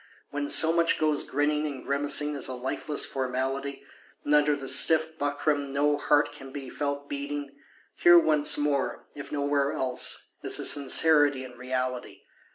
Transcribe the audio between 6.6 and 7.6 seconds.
felt beating,